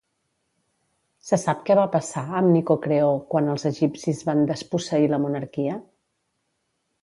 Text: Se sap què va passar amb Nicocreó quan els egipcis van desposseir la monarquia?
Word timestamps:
Se 1.31 1.37
sap 1.41 1.59
què 1.67 1.75
va 1.79 1.83
passar 1.95 2.23
amb 2.39 2.49
Nicocreó 2.53 3.11
quan 3.35 3.51
els 3.55 3.67
egipcis 3.71 4.25
van 4.31 4.43
desposseir 4.53 5.13
la 5.13 5.21
monarquia? 5.27 5.79